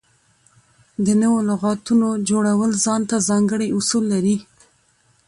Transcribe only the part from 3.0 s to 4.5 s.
ته ځانګړي اصول لري.